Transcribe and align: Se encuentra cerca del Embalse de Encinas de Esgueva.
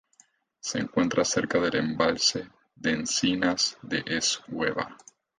Se 0.61 0.79
encuentra 0.79 1.23
cerca 1.23 1.59
del 1.59 1.75
Embalse 1.75 2.49
de 2.75 2.89
Encinas 2.91 3.77
de 3.83 4.03
Esgueva. 4.07 4.97